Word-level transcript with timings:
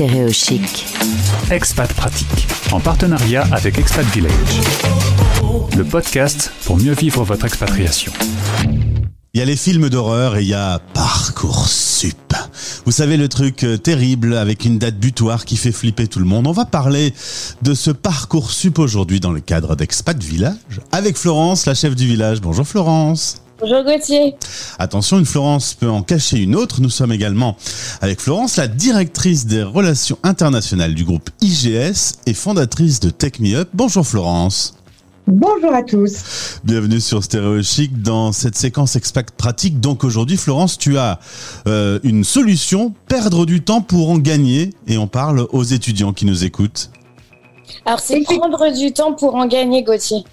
Stéréochic. 0.00 0.86
Expat 1.50 1.92
Pratique, 1.92 2.48
en 2.72 2.80
partenariat 2.80 3.46
avec 3.52 3.76
Expat 3.76 4.06
Village. 4.06 4.32
Le 5.76 5.84
podcast 5.84 6.50
pour 6.64 6.78
mieux 6.78 6.94
vivre 6.94 7.22
votre 7.22 7.44
expatriation. 7.44 8.10
Il 9.34 9.40
y 9.40 9.42
a 9.42 9.44
les 9.44 9.56
films 9.56 9.90
d'horreur 9.90 10.38
et 10.38 10.42
il 10.42 10.48
y 10.48 10.54
a 10.54 10.78
Parcoursup. 10.94 12.32
Vous 12.86 12.92
savez 12.92 13.18
le 13.18 13.28
truc 13.28 13.62
euh, 13.62 13.76
terrible 13.76 14.38
avec 14.38 14.64
une 14.64 14.78
date 14.78 14.96
butoir 14.96 15.44
qui 15.44 15.58
fait 15.58 15.70
flipper 15.70 16.06
tout 16.06 16.18
le 16.18 16.24
monde. 16.24 16.46
On 16.46 16.52
va 16.52 16.64
parler 16.64 17.12
de 17.60 17.74
ce 17.74 17.90
Parcoursup 17.90 18.78
aujourd'hui 18.78 19.20
dans 19.20 19.32
le 19.32 19.40
cadre 19.40 19.76
d'Expat 19.76 20.18
Village 20.22 20.80
avec 20.92 21.18
Florence, 21.18 21.66
la 21.66 21.74
chef 21.74 21.94
du 21.94 22.06
village. 22.06 22.40
Bonjour 22.40 22.66
Florence. 22.66 23.42
Bonjour 23.60 23.84
Gauthier. 23.84 24.36
Attention, 24.78 25.18
une 25.18 25.26
Florence 25.26 25.74
peut 25.74 25.90
en 25.90 26.02
cacher 26.02 26.38
une 26.38 26.56
autre. 26.56 26.80
Nous 26.80 26.88
sommes 26.88 27.12
également 27.12 27.56
avec 28.00 28.18
Florence, 28.18 28.56
la 28.56 28.68
directrice 28.68 29.44
des 29.44 29.62
relations 29.62 30.18
internationales 30.22 30.94
du 30.94 31.04
groupe 31.04 31.28
IGS 31.42 32.16
et 32.24 32.32
fondatrice 32.32 33.00
de 33.00 33.10
Tech 33.10 33.32
Me 33.38 33.54
Up. 33.56 33.68
Bonjour 33.74 34.06
Florence. 34.06 34.76
Bonjour 35.26 35.74
à 35.74 35.82
tous. 35.82 36.58
Bienvenue 36.64 37.00
sur 37.00 37.22
Stéréo 37.22 37.62
Chic 37.62 38.00
dans 38.00 38.32
cette 38.32 38.56
séquence 38.56 38.96
expat 38.96 39.30
pratique. 39.30 39.78
Donc 39.78 40.04
aujourd'hui, 40.04 40.38
Florence, 40.38 40.78
tu 40.78 40.96
as 40.96 41.20
euh, 41.68 42.00
une 42.02 42.24
solution, 42.24 42.94
perdre 43.08 43.44
du 43.44 43.60
temps 43.60 43.82
pour 43.82 44.08
en 44.08 44.16
gagner. 44.16 44.70
Et 44.86 44.96
on 44.96 45.06
parle 45.06 45.46
aux 45.52 45.64
étudiants 45.64 46.14
qui 46.14 46.24
nous 46.24 46.44
écoutent. 46.44 46.90
Alors 47.84 48.00
c'est 48.00 48.22
prendre 48.22 48.72
du 48.72 48.92
temps 48.92 49.12
pour 49.12 49.34
en 49.34 49.46
gagner, 49.46 49.82
Gauthier. 49.82 50.24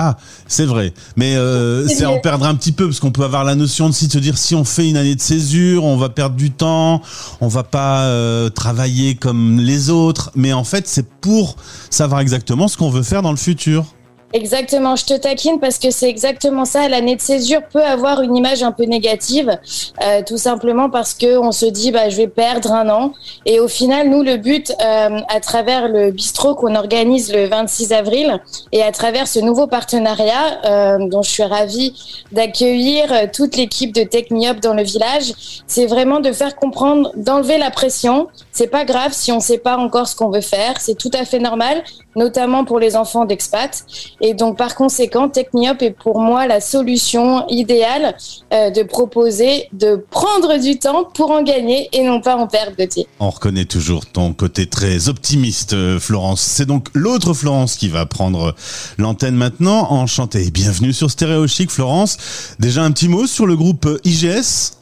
Ah, 0.00 0.16
c'est 0.46 0.64
vrai. 0.64 0.94
Mais 1.16 1.34
euh, 1.34 1.88
c'est 1.88 2.06
en 2.06 2.20
perdre 2.20 2.46
un 2.46 2.54
petit 2.54 2.70
peu 2.70 2.86
parce 2.86 3.00
qu'on 3.00 3.10
peut 3.10 3.24
avoir 3.24 3.42
la 3.42 3.56
notion 3.56 3.88
de 3.88 3.94
si 3.94 4.08
se 4.08 4.18
dire 4.18 4.38
si 4.38 4.54
on 4.54 4.62
fait 4.62 4.88
une 4.88 4.96
année 4.96 5.16
de 5.16 5.20
césure, 5.20 5.82
on 5.82 5.96
va 5.96 6.08
perdre 6.08 6.36
du 6.36 6.52
temps, 6.52 7.02
on 7.40 7.48
va 7.48 7.64
pas 7.64 8.02
euh, 8.02 8.48
travailler 8.48 9.16
comme 9.16 9.58
les 9.58 9.90
autres. 9.90 10.30
Mais 10.36 10.52
en 10.52 10.62
fait, 10.62 10.86
c'est 10.86 11.04
pour 11.04 11.56
savoir 11.90 12.20
exactement 12.20 12.68
ce 12.68 12.76
qu'on 12.76 12.90
veut 12.90 13.02
faire 13.02 13.22
dans 13.22 13.32
le 13.32 13.36
futur. 13.36 13.86
Exactement, 14.34 14.94
je 14.94 15.06
te 15.06 15.14
taquine 15.14 15.58
parce 15.58 15.78
que 15.78 15.90
c'est 15.90 16.08
exactement 16.08 16.66
ça. 16.66 16.86
L'année 16.86 17.16
de 17.16 17.20
césure 17.20 17.62
peut 17.72 17.82
avoir 17.82 18.20
une 18.20 18.36
image 18.36 18.62
un 18.62 18.72
peu 18.72 18.84
négative, 18.84 19.58
euh, 20.04 20.22
tout 20.22 20.36
simplement 20.36 20.90
parce 20.90 21.14
que 21.14 21.38
on 21.38 21.50
se 21.50 21.64
dit 21.64 21.92
bah 21.92 22.10
je 22.10 22.16
vais 22.18 22.28
perdre 22.28 22.72
un 22.72 22.90
an. 22.90 23.14
Et 23.46 23.58
au 23.58 23.68
final, 23.68 24.10
nous 24.10 24.22
le 24.22 24.36
but 24.36 24.70
euh, 24.84 25.20
à 25.28 25.40
travers 25.40 25.88
le 25.88 26.10
bistrot 26.10 26.54
qu'on 26.54 26.74
organise 26.74 27.32
le 27.32 27.46
26 27.46 27.92
avril 27.94 28.38
et 28.72 28.82
à 28.82 28.92
travers 28.92 29.26
ce 29.26 29.38
nouveau 29.38 29.66
partenariat 29.66 30.60
euh, 30.66 31.08
dont 31.08 31.22
je 31.22 31.30
suis 31.30 31.42
ravie 31.42 31.94
d'accueillir 32.30 33.30
toute 33.32 33.56
l'équipe 33.56 33.94
de 33.94 34.02
Tech 34.02 34.26
dans 34.62 34.74
le 34.74 34.82
village, 34.82 35.62
c'est 35.66 35.86
vraiment 35.86 36.20
de 36.20 36.32
faire 36.32 36.54
comprendre, 36.54 37.12
d'enlever 37.16 37.56
la 37.56 37.70
pression. 37.70 38.28
C'est 38.52 38.66
pas 38.66 38.84
grave 38.84 39.12
si 39.12 39.32
on 39.32 39.40
sait 39.40 39.58
pas 39.58 39.78
encore 39.78 40.06
ce 40.06 40.14
qu'on 40.14 40.28
veut 40.28 40.42
faire, 40.42 40.74
c'est 40.80 40.98
tout 40.98 41.10
à 41.14 41.24
fait 41.24 41.38
normal, 41.38 41.82
notamment 42.14 42.64
pour 42.64 42.78
les 42.78 42.94
enfants 42.96 43.24
d'expat. 43.24 43.84
Et 44.20 44.34
donc, 44.34 44.58
par 44.58 44.74
conséquent, 44.74 45.28
Techniop 45.28 45.80
est 45.80 45.92
pour 45.92 46.20
moi 46.20 46.46
la 46.46 46.60
solution 46.60 47.46
idéale 47.48 48.16
euh, 48.52 48.70
de 48.70 48.82
proposer 48.82 49.68
de 49.72 50.04
prendre 50.10 50.58
du 50.58 50.78
temps 50.78 51.04
pour 51.04 51.30
en 51.30 51.42
gagner 51.42 51.88
et 51.92 52.02
non 52.02 52.20
pas 52.20 52.36
en 52.36 52.48
perdre, 52.48 52.72
Gauthier. 52.76 53.06
On 53.20 53.30
reconnaît 53.30 53.64
toujours 53.64 54.06
ton 54.06 54.32
côté 54.32 54.66
très 54.66 55.08
optimiste, 55.08 55.72
euh, 55.72 56.00
Florence. 56.00 56.40
C'est 56.40 56.66
donc 56.66 56.88
l'autre 56.94 57.32
Florence 57.32 57.76
qui 57.76 57.88
va 57.88 58.06
prendre 58.06 58.54
l'antenne 58.98 59.36
maintenant. 59.36 59.92
Enchantée. 59.92 60.50
Bienvenue 60.50 60.92
sur 60.92 61.10
Stéréo 61.10 61.46
Chic, 61.46 61.70
Florence. 61.70 62.56
Déjà 62.58 62.82
un 62.82 62.90
petit 62.90 63.08
mot 63.08 63.26
sur 63.26 63.46
le 63.46 63.56
groupe 63.56 63.86
IGS 64.04 64.78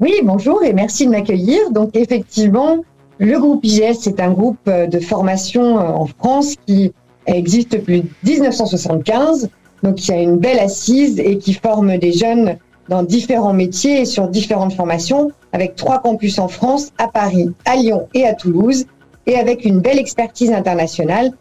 Oui, 0.00 0.20
bonjour 0.22 0.62
et 0.62 0.72
merci 0.72 1.06
de 1.06 1.10
m'accueillir. 1.10 1.70
Donc, 1.72 1.90
effectivement, 1.94 2.78
le 3.18 3.38
groupe 3.38 3.64
IGS, 3.64 3.98
c'est 4.00 4.18
un 4.20 4.30
groupe 4.30 4.58
euh, 4.66 4.86
de 4.86 4.98
formation 4.98 5.76
en 5.76 6.06
France 6.06 6.54
qui 6.66 6.92
existe 7.26 7.72
depuis 7.72 8.04
1975, 8.24 9.48
donc 9.82 10.06
il 10.06 10.10
y 10.10 10.14
a 10.14 10.22
une 10.22 10.36
belle 10.36 10.58
assise 10.58 11.18
et 11.18 11.38
qui 11.38 11.54
forme 11.54 11.98
des 11.98 12.12
jeunes 12.12 12.56
dans 12.88 13.02
différents 13.02 13.54
métiers 13.54 14.02
et 14.02 14.04
sur 14.04 14.28
différentes 14.28 14.74
formations, 14.74 15.30
avec 15.52 15.76
trois 15.76 16.00
campus 16.00 16.38
en 16.38 16.48
France, 16.48 16.90
à 16.98 17.08
Paris, 17.08 17.50
à 17.64 17.76
Lyon 17.76 18.08
et 18.14 18.26
à 18.26 18.34
Toulouse, 18.34 18.84
et 19.26 19.36
avec 19.36 19.64
une 19.64 19.80
belle 19.80 19.98
expertise 19.98 20.52
internationale 20.52 21.32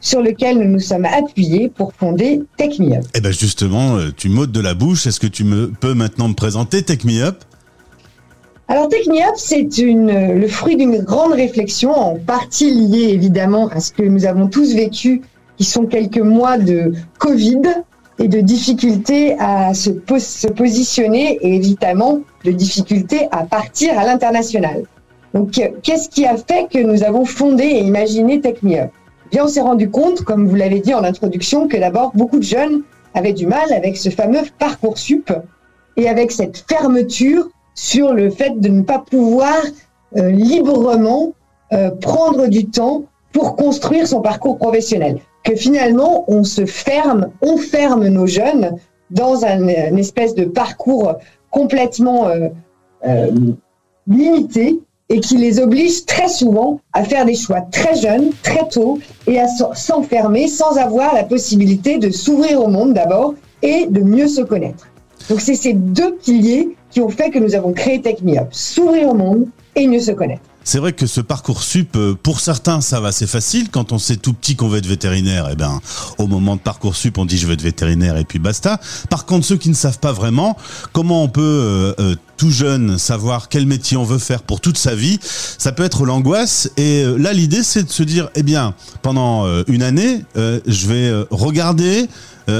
sur 0.00 0.22
lequel 0.22 0.58
nous 0.58 0.68
nous 0.68 0.80
sommes 0.80 1.04
appuyés 1.04 1.68
pour 1.68 1.92
fonder 1.92 2.40
TechMeUp. 2.56 3.04
Eh 3.14 3.20
ben 3.20 3.32
justement, 3.32 3.96
euh, 3.96 4.10
tu 4.16 4.28
m'ôtes 4.28 4.52
de 4.52 4.60
la 4.60 4.74
bouche. 4.74 5.06
Est-ce 5.06 5.20
que 5.20 5.26
tu 5.26 5.44
me, 5.44 5.68
peux 5.68 5.94
maintenant 5.94 6.28
me 6.28 6.34
présenter 6.34 6.82
TechMeUp 6.82 7.44
alors 8.70 8.88
TechniUp, 8.88 9.36
c'est 9.36 9.66
le 9.72 10.46
fruit 10.46 10.76
d'une 10.76 10.98
grande 10.98 11.32
réflexion, 11.32 11.90
en 11.90 12.16
partie 12.16 12.70
liée 12.70 13.08
évidemment 13.14 13.68
à 13.68 13.80
ce 13.80 13.92
que 13.92 14.02
nous 14.02 14.26
avons 14.26 14.46
tous 14.48 14.74
vécu, 14.74 15.22
qui 15.56 15.64
sont 15.64 15.86
quelques 15.86 16.18
mois 16.18 16.58
de 16.58 16.92
Covid 17.18 17.62
et 18.18 18.28
de 18.28 18.40
difficultés 18.40 19.36
à 19.38 19.72
se, 19.72 19.90
se 20.18 20.48
positionner 20.48 21.38
et 21.40 21.56
évidemment 21.56 22.20
de 22.44 22.50
difficultés 22.50 23.28
à 23.30 23.44
partir 23.44 23.98
à 23.98 24.04
l'international. 24.04 24.82
Donc, 25.32 25.52
qu'est-ce 25.82 26.10
qui 26.10 26.26
a 26.26 26.36
fait 26.36 26.68
que 26.70 26.78
nous 26.78 27.02
avons 27.04 27.24
fondé 27.24 27.64
et 27.64 27.80
imaginé 27.80 28.40
TechMeUp 28.42 28.90
Bien, 29.30 29.44
on 29.44 29.48
s'est 29.48 29.62
rendu 29.62 29.88
compte, 29.88 30.22
comme 30.22 30.46
vous 30.46 30.56
l'avez 30.56 30.80
dit 30.80 30.92
en 30.92 31.04
introduction, 31.04 31.68
que 31.68 31.76
d'abord 31.78 32.12
beaucoup 32.14 32.38
de 32.38 32.44
jeunes 32.44 32.82
avaient 33.14 33.32
du 33.32 33.46
mal 33.46 33.72
avec 33.72 33.96
ce 33.96 34.10
fameux 34.10 34.40
parcours 34.58 34.98
sup 34.98 35.32
et 35.96 36.08
avec 36.08 36.32
cette 36.32 36.64
fermeture 36.68 37.48
sur 37.78 38.12
le 38.12 38.28
fait 38.28 38.58
de 38.60 38.68
ne 38.68 38.82
pas 38.82 38.98
pouvoir 38.98 39.56
euh, 40.16 40.30
librement 40.32 41.32
euh, 41.72 41.90
prendre 41.92 42.48
du 42.48 42.66
temps 42.66 43.04
pour 43.32 43.54
construire 43.54 44.08
son 44.08 44.20
parcours 44.20 44.58
professionnel. 44.58 45.20
Que 45.44 45.54
finalement, 45.54 46.24
on 46.26 46.42
se 46.42 46.66
ferme, 46.66 47.28
on 47.40 47.56
ferme 47.56 48.08
nos 48.08 48.26
jeunes 48.26 48.72
dans 49.10 49.44
un, 49.44 49.68
espèce 49.96 50.34
de 50.34 50.44
parcours 50.44 51.14
complètement 51.50 52.26
euh, 52.26 53.30
limité 54.08 54.80
et 55.08 55.20
qui 55.20 55.36
les 55.36 55.60
oblige 55.60 56.04
très 56.04 56.28
souvent 56.28 56.80
à 56.92 57.04
faire 57.04 57.24
des 57.26 57.36
choix 57.36 57.60
très 57.60 57.94
jeunes, 57.94 58.30
très 58.42 58.66
tôt, 58.68 58.98
et 59.28 59.38
à 59.38 59.46
s'enfermer 59.46 60.48
sans 60.48 60.76
avoir 60.78 61.14
la 61.14 61.22
possibilité 61.22 61.98
de 61.98 62.10
s'ouvrir 62.10 62.60
au 62.60 62.68
monde 62.68 62.92
d'abord 62.92 63.34
et 63.62 63.86
de 63.86 64.00
mieux 64.00 64.26
se 64.26 64.40
connaître. 64.40 64.88
Donc 65.28 65.40
c'est 65.40 65.54
ces 65.54 65.74
deux 65.74 66.16
piliers 66.16 66.76
qui 66.90 67.00
ont 67.00 67.10
fait 67.10 67.30
que 67.30 67.38
nous 67.38 67.54
avons 67.54 67.72
créé 67.72 68.00
Tech 68.00 68.22
Me 68.22 68.38
Up, 68.38 68.48
s'ouvrir 68.50 69.08
au 69.08 69.14
monde 69.14 69.46
et 69.76 69.86
mieux 69.86 70.00
se 70.00 70.12
connaître. 70.12 70.42
C'est 70.68 70.80
vrai 70.80 70.92
que 70.92 71.06
ce 71.06 71.22
parcours 71.22 71.62
sup, 71.62 71.96
euh, 71.96 72.14
pour 72.14 72.40
certains, 72.40 72.82
ça 72.82 73.00
va, 73.00 73.10
c'est 73.10 73.26
facile. 73.26 73.70
Quand 73.70 73.90
on 73.92 73.98
sait 73.98 74.16
tout 74.16 74.34
petit 74.34 74.54
qu'on 74.54 74.68
veut 74.68 74.76
être 74.76 74.86
vétérinaire, 74.86 75.48
eh 75.50 75.56
ben, 75.56 75.80
au 76.18 76.26
moment 76.26 76.56
de 76.56 76.60
parcours 76.60 76.94
sup, 76.94 77.16
on 77.16 77.24
dit 77.24 77.38
je 77.38 77.46
veux 77.46 77.54
être 77.54 77.62
vétérinaire 77.62 78.18
et 78.18 78.24
puis 78.24 78.38
basta. 78.38 78.78
Par 79.08 79.24
contre, 79.24 79.46
ceux 79.46 79.56
qui 79.56 79.70
ne 79.70 79.74
savent 79.74 79.98
pas 79.98 80.12
vraiment 80.12 80.58
comment 80.92 81.22
on 81.22 81.28
peut 81.28 81.40
euh, 81.40 81.94
euh, 82.00 82.16
tout 82.36 82.50
jeune 82.50 82.98
savoir 82.98 83.48
quel 83.48 83.64
métier 83.64 83.96
on 83.96 84.04
veut 84.04 84.18
faire 84.18 84.42
pour 84.42 84.60
toute 84.60 84.76
sa 84.76 84.94
vie, 84.94 85.18
ça 85.22 85.72
peut 85.72 85.84
être 85.84 86.04
l'angoisse. 86.04 86.70
Et 86.76 87.02
là, 87.16 87.32
l'idée, 87.32 87.62
c'est 87.62 87.84
de 87.84 87.90
se 87.90 88.02
dire, 88.02 88.28
eh 88.34 88.42
bien, 88.42 88.74
pendant 89.00 89.46
une 89.66 89.82
année, 89.82 90.22
je 90.36 90.86
vais 90.86 91.26
regarder, 91.30 92.08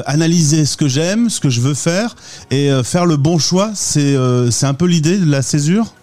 analyser 0.07 0.65
ce 0.65 0.77
que 0.77 0.89
j'aime, 0.89 1.31
ce 1.31 1.41
que 1.41 1.51
je 1.51 1.61
veux 1.61 1.75
faire 1.75 2.17
et 2.51 2.71
faire 2.85 3.07
le 3.07 3.17
bon 3.17 3.39
choix. 3.39 3.71
C'est 3.75 4.17
c'est 4.51 4.67
un 4.67 4.75
peu 4.75 4.87
l'idée 4.87 5.19
de 5.19 5.31
la 5.31 5.43
césure. 5.43 5.95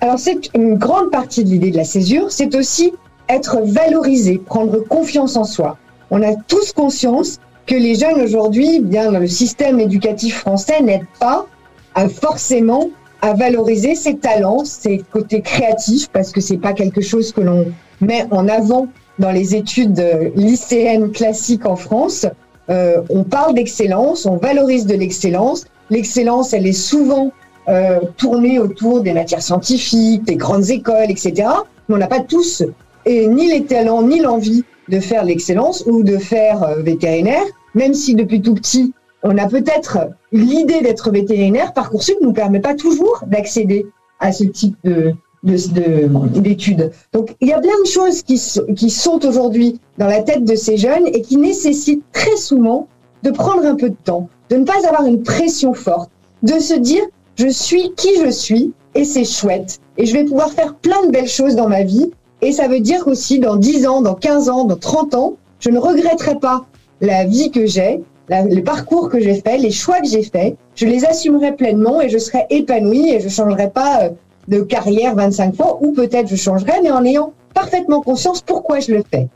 Alors 0.00 0.18
c'est 0.18 0.50
une 0.54 0.76
grande 0.76 1.10
partie 1.10 1.44
de 1.44 1.50
l'idée 1.50 1.70
de 1.70 1.76
la 1.76 1.84
césure, 1.84 2.30
c'est 2.30 2.54
aussi 2.56 2.92
être 3.28 3.60
valorisé, 3.64 4.38
prendre 4.38 4.78
confiance 4.80 5.36
en 5.36 5.44
soi. 5.44 5.78
On 6.10 6.22
a 6.22 6.34
tous 6.48 6.72
conscience 6.72 7.38
que 7.66 7.76
les 7.76 7.94
jeunes 7.94 8.20
aujourd'hui, 8.20 8.80
bien 8.80 9.12
dans 9.12 9.20
le 9.20 9.28
système 9.28 9.78
éducatif 9.78 10.38
français, 10.38 10.82
n'aident 10.82 11.06
pas 11.20 11.46
à 11.94 12.08
forcément 12.08 12.90
à 13.20 13.34
valoriser 13.34 13.94
ses 13.94 14.16
talents, 14.16 14.64
ses 14.64 14.98
côtés 15.12 15.40
créatifs, 15.40 16.08
parce 16.12 16.32
que 16.32 16.40
c'est 16.40 16.56
pas 16.56 16.72
quelque 16.72 17.00
chose 17.00 17.32
que 17.32 17.40
l'on 17.40 17.66
met 18.00 18.26
en 18.32 18.48
avant 18.48 18.88
dans 19.20 19.30
les 19.30 19.54
études 19.54 20.04
lycéennes 20.34 21.12
classiques 21.12 21.64
en 21.64 21.76
France. 21.76 22.26
Euh, 22.72 23.02
on 23.10 23.22
parle 23.22 23.54
d'excellence, 23.54 24.24
on 24.26 24.36
valorise 24.36 24.86
de 24.86 24.94
l'excellence. 24.94 25.66
L'excellence, 25.90 26.52
elle 26.54 26.66
est 26.66 26.72
souvent 26.72 27.32
euh, 27.68 28.00
tourner 28.16 28.58
autour 28.58 29.02
des 29.02 29.12
matières 29.12 29.42
scientifiques, 29.42 30.24
des 30.24 30.36
grandes 30.36 30.70
écoles, 30.70 31.10
etc. 31.10 31.48
Mais 31.88 31.94
on 31.94 31.98
n'a 31.98 32.06
pas 32.06 32.20
tous 32.20 32.62
et 33.04 33.26
ni 33.26 33.50
les 33.50 33.64
talents 33.64 34.02
ni 34.02 34.20
l'envie 34.20 34.64
de 34.88 35.00
faire 35.00 35.24
l'excellence 35.24 35.84
ou 35.86 36.02
de 36.02 36.18
faire 36.18 36.62
euh, 36.62 36.82
vétérinaire, 36.82 37.44
même 37.74 37.94
si 37.94 38.14
depuis 38.14 38.40
tout 38.40 38.54
petit 38.54 38.92
on 39.24 39.38
a 39.38 39.46
peut-être 39.46 39.98
l'idée 40.32 40.80
d'être 40.80 41.10
vétérinaire, 41.12 41.72
Parcoursup 41.72 42.20
ne 42.20 42.26
nous 42.26 42.32
permet 42.32 42.58
pas 42.60 42.74
toujours 42.74 43.22
d'accéder 43.26 43.86
à 44.18 44.32
ce 44.32 44.44
type 44.44 44.76
de 44.82 45.14
d'études. 45.42 46.76
De, 46.76 46.90
Donc 47.12 47.34
il 47.40 47.48
y 47.48 47.52
a 47.52 47.60
plein 47.60 47.80
de 47.84 47.88
choses 47.88 48.22
qui, 48.22 48.40
qui 48.76 48.90
sont 48.90 49.24
aujourd'hui 49.24 49.80
dans 49.98 50.06
la 50.06 50.22
tête 50.22 50.44
de 50.44 50.54
ces 50.54 50.76
jeunes 50.76 51.06
et 51.06 51.22
qui 51.22 51.36
nécessitent 51.36 52.04
très 52.12 52.36
souvent 52.36 52.88
de 53.22 53.30
prendre 53.30 53.64
un 53.64 53.74
peu 53.74 53.90
de 53.90 53.96
temps, 54.04 54.28
de 54.50 54.56
ne 54.56 54.64
pas 54.64 54.86
avoir 54.86 55.06
une 55.06 55.22
pression 55.22 55.74
forte, 55.74 56.10
de 56.42 56.58
se 56.58 56.74
dire 56.74 57.02
je 57.36 57.48
suis 57.48 57.92
qui 57.96 58.10
je 58.24 58.30
suis 58.30 58.72
et 58.94 59.04
c'est 59.04 59.24
chouette. 59.24 59.80
et 59.96 60.06
je 60.06 60.12
vais 60.12 60.24
pouvoir 60.24 60.50
faire 60.50 60.74
plein 60.74 61.06
de 61.06 61.10
belles 61.10 61.28
choses 61.28 61.54
dans 61.54 61.68
ma 61.68 61.82
vie. 61.82 62.10
Et 62.40 62.52
ça 62.52 62.66
veut 62.66 62.80
dire 62.80 63.06
aussi 63.06 63.38
dans 63.38 63.56
10 63.56 63.86
ans, 63.86 64.02
dans 64.02 64.14
15 64.14 64.48
ans, 64.48 64.64
dans 64.64 64.76
30 64.76 65.14
ans, 65.14 65.34
je 65.60 65.70
ne 65.70 65.78
regretterai 65.78 66.38
pas 66.40 66.66
la 67.00 67.24
vie 67.24 67.50
que 67.50 67.66
j'ai, 67.66 68.02
le 68.28 68.60
parcours 68.60 69.08
que 69.08 69.20
j'ai 69.20 69.40
fait, 69.40 69.58
les 69.58 69.70
choix 69.70 70.00
que 70.00 70.08
j'ai 70.08 70.22
faits. 70.22 70.56
Je 70.74 70.86
les 70.86 71.04
assumerai 71.04 71.52
pleinement 71.52 72.00
et 72.00 72.08
je 72.08 72.18
serai 72.18 72.46
épanouie 72.50 73.10
et 73.10 73.20
je 73.20 73.28
changerai 73.28 73.70
pas 73.70 74.04
euh, 74.04 74.10
de 74.48 74.60
carrière 74.60 75.14
25 75.14 75.56
fois 75.56 75.78
ou 75.80 75.92
peut-être 75.92 76.28
je 76.28 76.36
changerai, 76.36 76.80
mais 76.82 76.90
en 76.90 77.04
ayant 77.04 77.32
parfaitement 77.54 78.00
conscience 78.02 78.42
pourquoi 78.42 78.80
je 78.80 78.92
le 78.92 79.02
fais. 79.08 79.28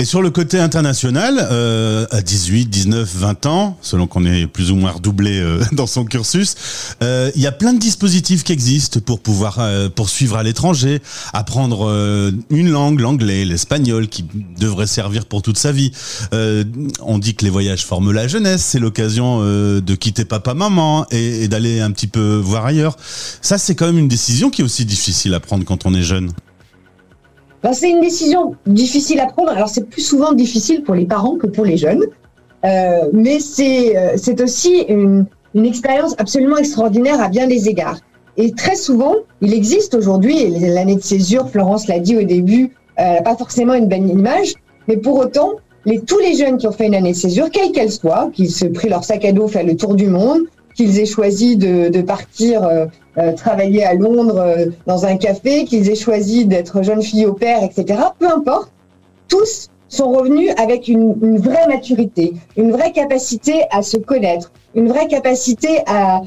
Et 0.00 0.04
sur 0.04 0.22
le 0.22 0.30
côté 0.30 0.60
international, 0.60 1.44
euh, 1.50 2.06
à 2.12 2.22
18, 2.22 2.66
19, 2.66 3.16
20 3.16 3.46
ans, 3.46 3.76
selon 3.82 4.06
qu'on 4.06 4.24
est 4.24 4.46
plus 4.46 4.70
ou 4.70 4.76
moins 4.76 4.92
redoublé 4.92 5.40
euh, 5.40 5.60
dans 5.72 5.88
son 5.88 6.04
cursus, 6.04 6.54
euh, 7.02 7.32
il 7.34 7.42
y 7.42 7.48
a 7.48 7.52
plein 7.52 7.72
de 7.72 7.80
dispositifs 7.80 8.44
qui 8.44 8.52
existent 8.52 9.00
pour 9.00 9.18
pouvoir 9.18 9.56
euh, 9.58 9.88
poursuivre 9.88 10.36
à 10.36 10.44
l'étranger, 10.44 11.02
apprendre 11.32 11.88
une 12.50 12.70
langue, 12.70 13.00
l'anglais, 13.00 13.44
l'espagnol, 13.44 14.06
qui 14.06 14.24
devrait 14.56 14.86
servir 14.86 15.26
pour 15.26 15.42
toute 15.42 15.58
sa 15.58 15.72
vie. 15.72 15.90
on 16.32 17.18
dit 17.18 17.34
que 17.34 17.44
les 17.44 17.50
voyages 17.50 17.84
forment 17.84 18.12
la 18.12 18.28
jeunesse, 18.28 18.62
c'est 18.64 18.78
l'occasion 18.78 19.40
de 19.40 19.94
quitter 19.94 20.24
papa-maman 20.24 21.06
et 21.10 21.48
d'aller 21.48 21.80
un 21.80 21.90
petit 21.90 22.06
peu 22.06 22.36
voir 22.36 22.66
ailleurs. 22.66 22.96
Ça, 23.42 23.58
c'est 23.58 23.74
quand 23.74 23.86
même 23.86 23.98
une 23.98 24.08
décision 24.08 24.50
qui 24.50 24.62
est 24.62 24.64
aussi 24.64 24.84
difficile 24.84 25.34
à 25.34 25.40
prendre 25.40 25.64
quand 25.64 25.86
on 25.86 25.94
est 25.94 26.02
jeune. 26.02 26.30
Ben, 27.62 27.72
c'est 27.72 27.90
une 27.90 28.00
décision 28.00 28.54
difficile 28.66 29.20
à 29.20 29.26
prendre. 29.26 29.50
Alors 29.50 29.68
c'est 29.68 29.84
plus 29.88 30.02
souvent 30.02 30.32
difficile 30.32 30.82
pour 30.82 30.94
les 30.94 31.06
parents 31.06 31.36
que 31.36 31.46
pour 31.46 31.64
les 31.64 31.76
jeunes, 31.76 32.04
euh, 32.64 33.08
mais 33.12 33.40
c'est 33.40 33.96
euh, 33.96 34.12
c'est 34.16 34.40
aussi 34.40 34.84
une, 34.88 35.26
une 35.54 35.66
expérience 35.66 36.14
absolument 36.18 36.56
extraordinaire 36.56 37.20
à 37.20 37.28
bien 37.28 37.46
des 37.46 37.68
égards. 37.68 37.98
Et 38.36 38.52
très 38.52 38.76
souvent, 38.76 39.16
il 39.40 39.52
existe 39.52 39.94
aujourd'hui, 39.96 40.48
l'année 40.60 40.94
de 40.94 41.02
césure, 41.02 41.48
Florence 41.50 41.88
l'a 41.88 41.98
dit 41.98 42.16
au 42.16 42.22
début, 42.22 42.70
euh, 43.00 43.20
pas 43.22 43.34
forcément 43.36 43.74
une 43.74 43.88
bonne 43.88 44.08
image, 44.08 44.54
mais 44.86 44.96
pour 44.96 45.18
autant, 45.18 45.54
les, 45.84 46.00
tous 46.00 46.18
les 46.20 46.36
jeunes 46.36 46.56
qui 46.56 46.68
ont 46.68 46.72
fait 46.72 46.86
une 46.86 46.94
année 46.94 47.12
de 47.12 47.16
césure, 47.16 47.50
quelle 47.50 47.72
qu'elle 47.72 47.90
soit, 47.90 48.30
qu'ils 48.32 48.50
se 48.50 48.66
pris 48.66 48.88
leur 48.88 49.02
sac 49.02 49.24
à 49.24 49.32
dos, 49.32 49.48
fait 49.48 49.64
le 49.64 49.76
tour 49.76 49.96
du 49.96 50.06
monde, 50.06 50.42
qu'ils 50.78 51.00
aient 51.00 51.06
choisi 51.06 51.56
de, 51.56 51.88
de 51.88 52.02
partir 52.02 52.62
euh, 52.62 52.86
euh, 53.18 53.32
travailler 53.32 53.84
à 53.84 53.94
Londres 53.94 54.38
euh, 54.38 54.66
dans 54.86 55.06
un 55.06 55.16
café, 55.16 55.64
qu'ils 55.64 55.90
aient 55.90 55.96
choisi 55.96 56.46
d'être 56.46 56.84
jeune 56.84 57.02
fille 57.02 57.26
au 57.26 57.32
père, 57.32 57.64
etc. 57.64 57.98
Peu 58.20 58.30
importe, 58.30 58.70
tous 59.26 59.70
sont 59.88 60.12
revenus 60.12 60.52
avec 60.56 60.86
une, 60.86 61.16
une, 61.20 61.38
vraie 61.38 61.66
maturité, 61.66 62.34
une 62.56 62.70
vraie 62.70 62.92
capacité 62.92 63.64
à 63.72 63.82
se 63.82 63.96
connaître, 63.96 64.52
une 64.76 64.86
vraie 64.86 65.08
capacité 65.08 65.80
à, 65.88 66.20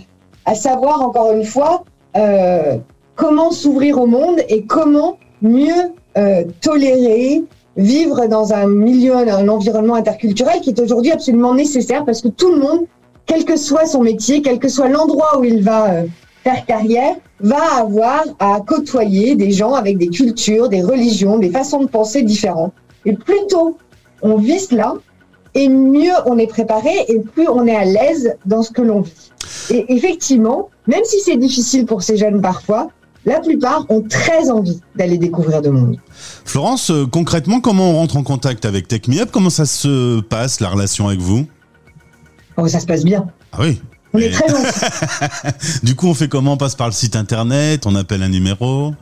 à 0.45 0.53
savoir, 0.53 1.01
encore 1.01 1.31
une 1.31 1.45
fois, 1.45 1.85
euh, 2.17 2.75
comment 3.15 3.51
s'ouvrir 3.51 4.01
au 4.01 4.05
monde 4.05 4.41
et 4.49 4.63
comment 4.65 5.17
mieux 5.41 5.93
euh, 6.17 6.43
tolérer, 6.59 7.41
vivre 7.77 8.27
dans 8.27 8.51
un 8.51 8.67
milieu, 8.67 9.15
un 9.15 9.47
environnement 9.47 9.95
interculturel 9.95 10.59
qui 10.59 10.71
est 10.71 10.79
aujourd'hui 10.81 11.11
absolument 11.11 11.53
nécessaire 11.53 12.03
parce 12.03 12.21
que 12.21 12.27
tout 12.27 12.51
le 12.51 12.59
monde 12.59 12.81
quel 13.25 13.45
que 13.45 13.57
soit 13.57 13.85
son 13.85 14.01
métier, 14.01 14.41
quel 14.41 14.59
que 14.59 14.69
soit 14.69 14.89
l'endroit 14.89 15.39
où 15.39 15.43
il 15.43 15.63
va 15.63 15.91
euh, 15.91 16.03
faire 16.43 16.65
carrière, 16.65 17.15
va 17.39 17.79
avoir 17.79 18.23
à 18.39 18.59
côtoyer 18.65 19.35
des 19.35 19.51
gens 19.51 19.73
avec 19.73 19.97
des 19.97 20.09
cultures, 20.09 20.69
des 20.69 20.81
religions, 20.81 21.37
des 21.37 21.49
façons 21.49 21.81
de 21.81 21.87
penser 21.87 22.23
différentes. 22.23 22.73
Et 23.05 23.13
plus 23.13 23.47
tôt 23.49 23.77
on 24.21 24.37
vit 24.37 24.59
cela, 24.59 24.95
et 25.53 25.67
mieux 25.67 26.13
on 26.25 26.37
est 26.37 26.47
préparé, 26.47 26.91
et 27.07 27.19
plus 27.19 27.47
on 27.47 27.65
est 27.65 27.75
à 27.75 27.85
l'aise 27.85 28.35
dans 28.45 28.63
ce 28.63 28.71
que 28.71 28.81
l'on 28.81 29.01
vit. 29.01 29.31
Et 29.69 29.93
effectivement, 29.93 30.69
même 30.87 31.03
si 31.03 31.19
c'est 31.19 31.37
difficile 31.37 31.85
pour 31.85 32.03
ces 32.03 32.17
jeunes 32.17 32.41
parfois, 32.41 32.89
la 33.25 33.39
plupart 33.39 33.85
ont 33.89 34.01
très 34.01 34.49
envie 34.49 34.79
d'aller 34.95 35.17
découvrir 35.17 35.61
de 35.61 35.69
monde. 35.69 35.97
Florence, 36.45 36.89
euh, 36.89 37.05
concrètement, 37.05 37.61
comment 37.61 37.91
on 37.91 37.95
rentre 37.95 38.17
en 38.17 38.23
contact 38.23 38.65
avec 38.65 38.87
TechMeUp 38.87 39.29
Comment 39.31 39.51
ça 39.51 39.65
se 39.65 40.21
passe, 40.21 40.59
la 40.59 40.69
relation 40.69 41.07
avec 41.07 41.19
vous? 41.19 41.45
Oh, 42.57 42.67
ça 42.67 42.79
se 42.79 42.85
passe 42.85 43.03
bien. 43.03 43.27
Ah 43.53 43.59
oui. 43.61 43.81
On 44.13 44.19
est 44.19 44.29
très 44.29 44.45
du 45.83 45.95
coup, 45.95 46.07
on 46.07 46.13
fait 46.13 46.27
comment? 46.27 46.53
On 46.53 46.57
passe 46.57 46.75
par 46.75 46.87
le 46.87 46.93
site 46.93 47.15
internet, 47.15 47.85
on 47.85 47.95
appelle 47.95 48.23
un 48.23 48.29
numéro? 48.29 48.93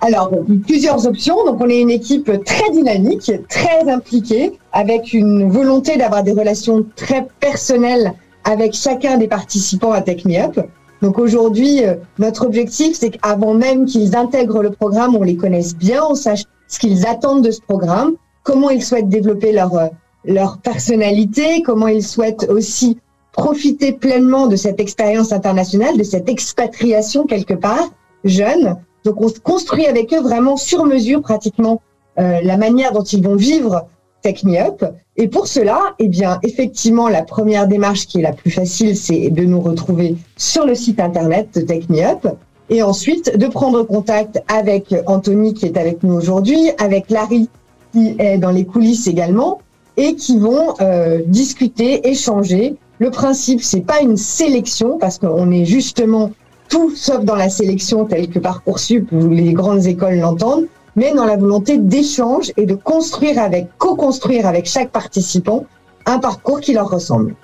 Alors, 0.00 0.32
plusieurs 0.66 1.06
options. 1.06 1.44
Donc, 1.44 1.60
on 1.60 1.68
est 1.68 1.80
une 1.80 1.90
équipe 1.90 2.32
très 2.44 2.70
dynamique, 2.70 3.30
très 3.50 3.90
impliquée, 3.90 4.58
avec 4.72 5.12
une 5.12 5.50
volonté 5.50 5.98
d'avoir 5.98 6.22
des 6.22 6.32
relations 6.32 6.86
très 6.96 7.26
personnelles 7.38 8.14
avec 8.44 8.74
chacun 8.74 9.18
des 9.18 9.28
participants 9.28 9.92
à 9.92 10.00
TechMeUp. 10.00 10.60
Donc 11.02 11.18
aujourd'hui, 11.18 11.84
euh, 11.84 11.94
notre 12.18 12.44
objectif, 12.46 12.96
c'est 12.96 13.10
qu'avant 13.10 13.54
même 13.54 13.86
qu'ils 13.86 14.16
intègrent 14.16 14.62
le 14.62 14.70
programme, 14.70 15.16
on 15.16 15.22
les 15.22 15.36
connaisse 15.36 15.74
bien, 15.74 16.02
on 16.08 16.14
sache 16.14 16.42
ce 16.68 16.78
qu'ils 16.78 17.06
attendent 17.06 17.42
de 17.42 17.50
ce 17.50 17.60
programme, 17.60 18.12
comment 18.42 18.70
ils 18.70 18.82
souhaitent 18.82 19.08
développer 19.08 19.52
leur 19.52 19.74
euh, 19.76 19.86
leur 20.24 20.58
personnalité, 20.58 21.62
comment 21.62 21.88
ils 21.88 22.04
souhaitent 22.04 22.48
aussi 22.48 22.98
profiter 23.32 23.92
pleinement 23.92 24.46
de 24.46 24.56
cette 24.56 24.80
expérience 24.80 25.32
internationale, 25.32 25.96
de 25.96 26.02
cette 26.02 26.28
expatriation 26.28 27.26
quelque 27.26 27.54
part, 27.54 27.90
jeune. 28.24 28.76
Donc 29.04 29.20
on 29.20 29.28
construit 29.42 29.86
avec 29.86 30.12
eux 30.12 30.20
vraiment 30.20 30.56
sur 30.56 30.84
mesure 30.84 31.22
pratiquement 31.22 31.80
euh, 32.18 32.40
la 32.42 32.56
manière 32.56 32.92
dont 32.92 33.02
ils 33.02 33.22
vont 33.22 33.36
vivre 33.36 33.86
Tech 34.22 34.44
Up. 34.44 34.84
Et 35.16 35.28
pour 35.28 35.46
cela, 35.46 35.94
eh 35.98 36.08
bien, 36.08 36.38
effectivement, 36.42 37.08
la 37.08 37.22
première 37.22 37.66
démarche 37.66 38.06
qui 38.06 38.18
est 38.18 38.22
la 38.22 38.32
plus 38.32 38.50
facile, 38.50 38.96
c'est 38.96 39.30
de 39.30 39.44
nous 39.44 39.60
retrouver 39.60 40.16
sur 40.36 40.66
le 40.66 40.74
site 40.74 41.00
internet 41.00 41.48
de 41.54 41.60
Tech 41.62 41.84
Up. 41.90 42.26
Et 42.68 42.82
ensuite, 42.82 43.36
de 43.36 43.46
prendre 43.46 43.82
contact 43.82 44.42
avec 44.48 44.94
Anthony 45.06 45.54
qui 45.54 45.66
est 45.66 45.76
avec 45.76 46.02
nous 46.02 46.14
aujourd'hui, 46.14 46.70
avec 46.78 47.10
Larry 47.10 47.48
qui 47.92 48.14
est 48.18 48.38
dans 48.38 48.52
les 48.52 48.64
coulisses 48.64 49.08
également, 49.08 49.60
et 50.00 50.14
qui 50.14 50.38
vont 50.38 50.74
euh, 50.80 51.20
discuter, 51.26 52.08
échanger. 52.08 52.76
Le 53.00 53.10
principe, 53.10 53.62
c'est 53.62 53.82
pas 53.82 54.00
une 54.00 54.16
sélection 54.16 54.96
parce 54.98 55.18
qu'on 55.18 55.50
est 55.50 55.66
justement 55.66 56.32
tout 56.70 56.94
sauf 56.96 57.22
dans 57.24 57.34
la 57.34 57.50
sélection 57.50 58.06
telle 58.06 58.28
que 58.28 58.38
Parcoursup 58.38 59.12
ou 59.12 59.28
les 59.28 59.52
grandes 59.52 59.84
écoles 59.84 60.18
l'entendent, 60.18 60.66
mais 60.96 61.12
dans 61.12 61.26
la 61.26 61.36
volonté 61.36 61.76
d'échange 61.76 62.50
et 62.56 62.64
de 62.64 62.74
construire 62.74 63.38
avec, 63.38 63.68
co-construire 63.76 64.46
avec 64.46 64.66
chaque 64.66 64.90
participant 64.90 65.66
un 66.06 66.18
parcours 66.18 66.60
qui 66.60 66.72
leur 66.72 66.88
ressemble. 66.88 67.34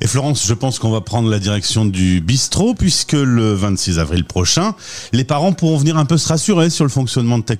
Et 0.00 0.08
Florence, 0.08 0.44
je 0.44 0.54
pense 0.54 0.80
qu'on 0.80 0.90
va 0.90 1.00
prendre 1.00 1.30
la 1.30 1.38
direction 1.38 1.84
du 1.84 2.20
bistrot 2.20 2.74
puisque 2.74 3.12
le 3.12 3.54
26 3.54 4.00
avril 4.00 4.24
prochain, 4.24 4.74
les 5.12 5.24
parents 5.24 5.52
pourront 5.52 5.76
venir 5.76 5.96
un 5.96 6.06
peu 6.06 6.18
se 6.18 6.26
rassurer 6.26 6.70
sur 6.70 6.84
le 6.84 6.90
fonctionnement 6.90 7.38
de 7.38 7.44
Tech. 7.44 7.58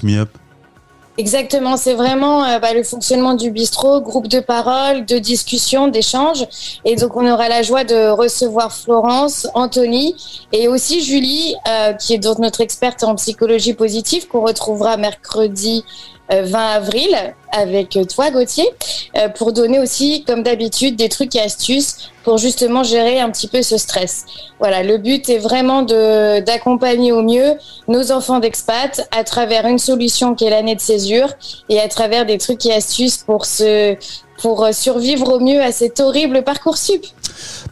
Exactement, 1.19 1.77
c'est 1.77 1.95
vraiment 1.95 2.45
euh, 2.45 2.59
bah, 2.61 2.73
le 2.73 2.83
fonctionnement 2.83 3.35
du 3.35 3.51
bistrot, 3.51 4.01
groupe 4.01 4.29
de 4.29 4.41
parole, 4.41 5.05
de 5.05 5.19
discussion, 5.19 5.89
d'échange. 5.89 6.47
Et 6.85 6.95
donc 6.97 7.17
on 7.17 7.31
aura 7.31 7.49
la 7.49 7.63
joie 7.63 7.85
de 7.85 8.11
recevoir 8.11 8.73
Florence, 8.73 9.49
Anthony 9.55 10.15
et 10.53 10.69
aussi 10.69 11.03
Julie, 11.03 11.55
euh, 11.69 11.93
qui 11.95 12.15
est 12.15 12.19
donc 12.19 12.39
notre 12.39 12.61
experte 12.61 13.03
en 13.03 13.17
psychologie 13.17 13.75
positive, 13.75 14.29
qu'on 14.29 14.41
retrouvera 14.41 14.97
mercredi 14.97 15.85
20 16.31 16.37
euh, 16.37 16.77
avril 16.77 17.17
avec 17.53 17.99
toi, 18.09 18.31
Gauthier, 18.31 18.69
euh, 19.17 19.29
pour 19.29 19.53
donner 19.53 19.81
aussi, 19.81 20.25
comme 20.25 20.43
d'habitude, 20.43 20.97
des 20.97 21.09
trucs 21.09 21.35
et 21.35 21.41
astuces 21.41 22.11
pour 22.23 22.39
justement 22.39 22.83
gérer 22.83 23.19
un 23.19 23.31
petit 23.31 23.49
peu 23.49 23.63
ce 23.63 23.77
stress. 23.77 24.27
Voilà, 24.59 24.83
le 24.83 24.99
but 24.99 25.29
est 25.29 25.39
vraiment 25.39 25.83
d'accompagner 25.83 27.13
au 27.13 27.23
mieux 27.23 27.55
nos 27.89 28.13
enfants 28.13 28.39
d'expat 28.39 29.09
à 29.11 29.25
travers 29.25 29.67
une 29.67 29.79
solution 29.79 30.35
qui 30.35 30.45
est 30.45 30.51
l'année 30.51 30.77
de 30.77 30.81
césure 30.81 31.29
et 31.69 31.81
à 31.81 31.89
travers 31.89 32.27
des 32.27 32.39
trucs 32.39 32.65
et 32.67 32.73
astuces 32.73 33.19
pour 33.19 33.47
se 33.47 33.97
pour 34.41 34.69
survivre 34.73 35.35
au 35.35 35.41
mieux 35.41 35.61
à 35.63 35.73
cet 35.73 36.01
horrible 36.01 36.43
parcours 36.43 36.77
sup. 36.77 37.05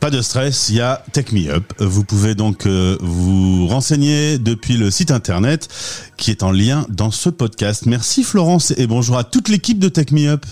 Pas 0.01 0.11
de 0.11 0.21
stress, 0.21 0.69
il 0.69 0.77
y 0.77 0.81
a 0.81 1.03
Tech 1.13 1.33
Me 1.33 1.51
Up. 1.51 1.73
Vous 1.79 2.05
pouvez 2.05 2.35
donc 2.35 2.67
euh, 2.67 2.97
vous 3.01 3.67
renseigner 3.67 4.39
depuis 4.39 4.77
le 4.77 4.91
site 4.91 5.11
internet 5.11 5.69
qui 6.17 6.31
est 6.31 6.43
en 6.43 6.53
lien 6.53 6.87
dans 6.89 7.11
ce 7.11 7.31
podcast. 7.31 7.87
Merci 7.87 8.23
Florence 8.23 8.73
et 8.77 8.87
bonjour 8.87 9.17
à 9.19 9.25
toute 9.25 9.49
l'équipe 9.49 9.79
de 9.79 9.89
Tech 9.89 10.13
Me 10.13 10.29
Up. 10.29 10.45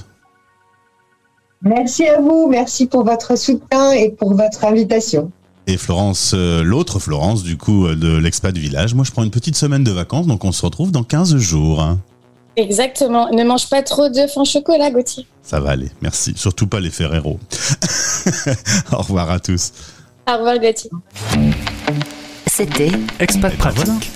Merci 1.63 2.07
à 2.07 2.21
vous, 2.21 2.49
merci 2.49 2.87
pour 2.87 3.05
votre 3.05 3.37
soutien 3.37 3.93
et 3.93 4.11
pour 4.11 4.35
votre 4.35 4.65
invitation. 4.65 5.31
Et 5.69 5.77
Florence, 5.77 6.33
euh, 6.35 6.63
l'autre 6.63 7.01
Florence, 7.01 7.43
du 7.43 7.57
coup, 7.57 7.87
euh, 7.87 7.97
de 7.97 8.17
l'expat 8.17 8.57
village. 8.57 8.95
Moi, 8.95 9.05
je 9.05 9.11
prends 9.11 9.25
une 9.25 9.33
petite 9.33 9.57
semaine 9.57 9.83
de 9.83 9.91
vacances, 9.91 10.27
donc 10.27 10.45
on 10.45 10.53
se 10.53 10.65
retrouve 10.65 10.93
dans 10.93 11.03
15 11.03 11.37
jours. 11.39 11.97
Exactement. 12.57 13.31
Ne 13.31 13.45
mange 13.45 13.69
pas 13.69 13.83
trop 13.83 14.09
d'œufs 14.09 14.37
en 14.37 14.45
chocolat, 14.45 14.91
Gauthier. 14.91 15.27
Ça 15.43 15.61
va 15.61 15.71
aller, 15.71 15.91
merci. 16.01 16.33
Surtout 16.37 16.67
pas 16.67 16.81
les 16.81 16.91
Ferrero. 16.91 17.39
Au 18.93 18.99
revoir 18.99 19.31
à 19.31 19.39
tous. 19.39 19.73
Au 20.29 20.37
revoir, 20.39 20.59
Gauthier. 20.59 20.91
C'était 22.47 22.91
Expat 23.21 23.55
Pratique. 23.57 24.11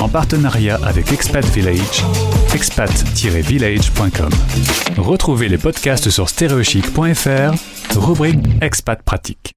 En 0.00 0.08
partenariat 0.08 0.78
avec 0.84 1.12
Expat 1.12 1.44
Village, 1.46 2.04
expat-village.com. 2.54 4.30
Retrouvez 4.98 5.48
les 5.48 5.58
podcasts 5.58 6.10
sur 6.10 6.28
stereochic.fr, 6.28 7.96
rubrique 7.96 8.44
Expat 8.60 9.02
Pratique. 9.02 9.54